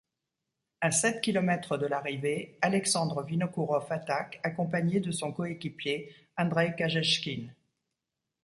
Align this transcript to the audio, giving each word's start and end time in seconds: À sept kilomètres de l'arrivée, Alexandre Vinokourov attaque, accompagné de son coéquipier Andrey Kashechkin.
À 0.79 0.89
sept 0.89 1.21
kilomètres 1.21 1.77
de 1.77 1.85
l'arrivée, 1.85 2.57
Alexandre 2.63 3.21
Vinokourov 3.21 3.85
attaque, 3.91 4.39
accompagné 4.41 4.99
de 4.99 5.11
son 5.11 5.31
coéquipier 5.31 6.11
Andrey 6.39 6.73
Kashechkin. 6.75 7.49